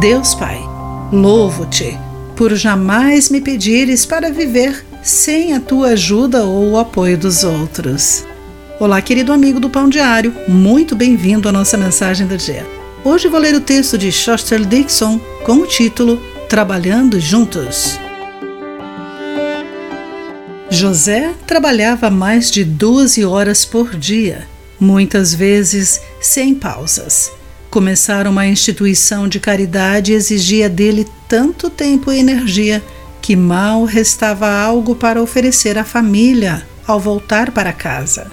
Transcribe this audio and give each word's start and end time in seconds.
Deus 0.00 0.34
Pai, 0.34 0.60
louvo-te 1.12 1.96
por 2.36 2.54
jamais 2.54 3.30
me 3.30 3.40
pedires 3.40 4.04
para 4.04 4.30
viver 4.30 4.84
sem 5.02 5.54
a 5.54 5.60
tua 5.60 5.88
ajuda 5.88 6.42
ou 6.42 6.72
o 6.72 6.78
apoio 6.78 7.16
dos 7.16 7.44
outros. 7.44 8.24
Olá, 8.80 9.00
querido 9.00 9.32
amigo 9.32 9.60
do 9.60 9.70
Pão 9.70 9.88
Diário, 9.88 10.34
muito 10.48 10.96
bem-vindo 10.96 11.48
à 11.48 11.52
nossa 11.52 11.76
mensagem 11.76 12.26
do 12.26 12.36
dia. 12.36 12.66
Hoje 13.04 13.28
vou 13.28 13.38
ler 13.38 13.54
o 13.54 13.60
texto 13.60 13.96
de 13.96 14.10
Shostel 14.10 14.64
Dixon 14.64 15.20
com 15.44 15.58
o 15.58 15.66
título 15.66 16.20
Trabalhando 16.48 17.20
Juntos. 17.20 17.98
José 20.68 21.32
trabalhava 21.46 22.10
mais 22.10 22.50
de 22.50 22.64
12 22.64 23.24
horas 23.24 23.64
por 23.64 23.94
dia, 23.94 24.48
muitas 24.80 25.32
vezes 25.32 26.00
sem 26.20 26.52
pausas. 26.52 27.30
Começar 27.74 28.28
uma 28.28 28.46
instituição 28.46 29.26
de 29.26 29.40
caridade 29.40 30.12
exigia 30.12 30.68
dele 30.68 31.08
tanto 31.26 31.68
tempo 31.68 32.12
e 32.12 32.20
energia 32.20 32.80
que 33.20 33.34
mal 33.34 33.82
restava 33.84 34.48
algo 34.48 34.94
para 34.94 35.20
oferecer 35.20 35.76
à 35.76 35.82
família 35.82 36.64
ao 36.86 37.00
voltar 37.00 37.50
para 37.50 37.72
casa. 37.72 38.30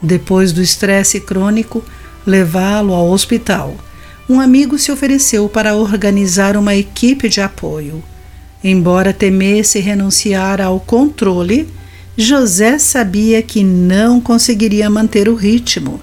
Depois 0.00 0.52
do 0.52 0.62
estresse 0.62 1.18
crônico, 1.18 1.82
levá-lo 2.24 2.94
ao 2.94 3.10
hospital. 3.10 3.74
Um 4.28 4.38
amigo 4.38 4.78
se 4.78 4.92
ofereceu 4.92 5.48
para 5.48 5.74
organizar 5.74 6.56
uma 6.56 6.76
equipe 6.76 7.28
de 7.28 7.40
apoio. 7.40 8.00
Embora 8.62 9.12
temesse 9.12 9.80
renunciar 9.80 10.60
ao 10.60 10.78
controle, 10.78 11.68
José 12.16 12.78
sabia 12.78 13.42
que 13.42 13.64
não 13.64 14.20
conseguiria 14.20 14.88
manter 14.88 15.28
o 15.28 15.34
ritmo. 15.34 16.00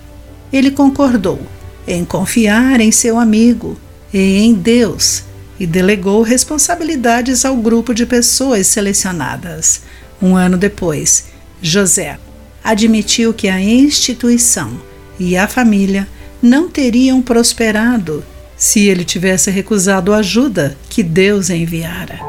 Ele 0.51 0.69
concordou 0.69 1.39
em 1.87 2.03
confiar 2.03 2.79
em 2.81 2.91
seu 2.91 3.17
amigo 3.17 3.77
e 4.13 4.37
em 4.37 4.53
Deus 4.53 5.23
e 5.59 5.65
delegou 5.65 6.21
responsabilidades 6.21 7.45
ao 7.45 7.55
grupo 7.55 7.93
de 7.93 8.05
pessoas 8.05 8.67
selecionadas. 8.67 9.81
Um 10.21 10.35
ano 10.35 10.57
depois, 10.57 11.25
José 11.61 12.19
admitiu 12.63 13.33
que 13.33 13.47
a 13.47 13.61
instituição 13.61 14.79
e 15.19 15.37
a 15.37 15.47
família 15.47 16.07
não 16.41 16.69
teriam 16.69 17.21
prosperado 17.21 18.23
se 18.55 18.87
ele 18.87 19.05
tivesse 19.05 19.49
recusado 19.51 20.13
a 20.13 20.17
ajuda 20.17 20.77
que 20.89 21.01
Deus 21.01 21.49
enviara. 21.49 22.19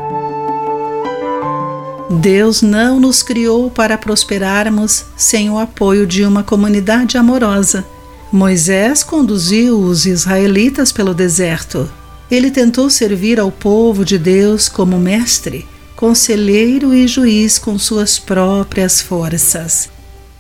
Deus 2.11 2.63
não 2.63 2.99
nos 2.99 3.23
criou 3.23 3.71
para 3.71 3.99
prosperarmos 3.99 5.05
sem 5.17 5.51
o 5.51 5.59
apoio 5.59 6.07
de 6.07 6.25
uma 6.25 6.43
comunidade 6.43 7.19
amorosa. 7.19 7.85
Moisés 8.31 9.03
conduziu 9.03 9.81
os 9.81 10.05
israelitas 10.05 10.93
pelo 10.93 11.15
deserto. 11.15 11.91
Ele 12.31 12.51
tentou 12.51 12.91
servir 12.91 13.41
ao 13.41 13.51
povo 13.51 14.05
de 14.05 14.19
Deus 14.19 14.69
como 14.69 14.99
mestre, 14.99 15.67
conselheiro 15.97 16.93
e 16.93 17.09
juiz 17.09 17.59
com 17.59 17.79
suas 17.79 18.19
próprias 18.19 19.01
forças. 19.01 19.89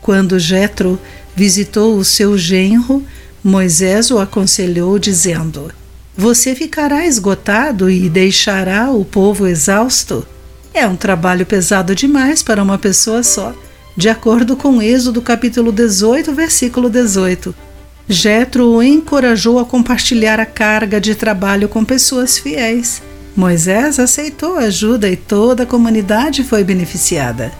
Quando 0.02 0.38
Jetro 0.38 1.00
visitou 1.34 1.96
o 1.96 2.04
seu 2.04 2.36
genro, 2.36 3.02
Moisés 3.42 4.10
o 4.10 4.18
aconselhou 4.18 4.98
dizendo: 4.98 5.72
Você 6.14 6.54
ficará 6.54 7.06
esgotado 7.06 7.88
e 7.88 8.10
deixará 8.10 8.90
o 8.90 9.02
povo 9.02 9.46
exausto? 9.46 10.26
É 10.74 10.86
um 10.86 10.94
trabalho 10.94 11.46
pesado 11.46 11.94
demais 11.94 12.42
para 12.42 12.62
uma 12.62 12.76
pessoa 12.76 13.22
só, 13.22 13.54
de 13.96 14.10
acordo 14.10 14.56
com 14.56 14.82
Êxodo 14.82 15.22
capítulo 15.22 15.72
18, 15.72 16.34
versículo 16.34 16.90
18. 16.90 17.67
Jetro 18.08 18.70
o 18.70 18.82
encorajou 18.82 19.58
a 19.58 19.66
compartilhar 19.66 20.40
a 20.40 20.46
carga 20.46 20.98
de 20.98 21.14
trabalho 21.14 21.68
com 21.68 21.84
pessoas 21.84 22.38
fiéis. 22.38 23.02
Moisés 23.36 23.98
aceitou 23.98 24.56
a 24.56 24.60
ajuda 24.60 25.10
e 25.10 25.14
toda 25.14 25.64
a 25.64 25.66
comunidade 25.66 26.42
foi 26.42 26.64
beneficiada. 26.64 27.52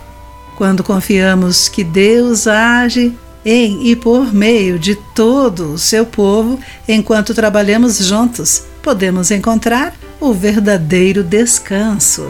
Quando 0.57 0.83
confiamos 0.83 1.69
que 1.69 1.85
Deus 1.85 2.47
age 2.47 3.13
em 3.45 3.89
e 3.89 3.95
por 3.95 4.33
meio 4.33 4.79
de 4.79 4.97
todo 5.15 5.75
o 5.75 5.79
seu 5.79 6.07
povo, 6.07 6.59
enquanto 6.89 7.35
trabalhamos 7.35 7.99
juntos, 7.99 8.63
podemos 8.83 9.31
encontrar 9.31 9.95
o 10.19 10.33
verdadeiro 10.33 11.23
descanso. 11.23 12.27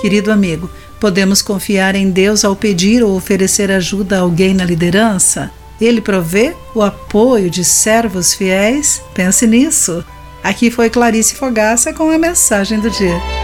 Querido 0.00 0.30
amigo, 0.30 0.70
podemos 1.00 1.42
confiar 1.42 1.96
em 1.96 2.10
Deus 2.10 2.44
ao 2.44 2.54
pedir 2.54 3.02
ou 3.02 3.16
oferecer 3.16 3.72
ajuda 3.72 4.18
a 4.18 4.20
alguém 4.20 4.54
na 4.54 4.64
liderança? 4.64 5.50
Ele 5.80 6.00
provê 6.00 6.54
o 6.74 6.82
apoio 6.82 7.48
de 7.50 7.64
servos 7.64 8.34
fiéis? 8.34 9.02
Pense 9.14 9.46
nisso. 9.46 10.04
Aqui 10.42 10.70
foi 10.70 10.90
Clarice 10.90 11.34
Fogaça 11.34 11.92
com 11.92 12.10
a 12.10 12.18
mensagem 12.18 12.78
do 12.80 12.90
dia. 12.90 13.39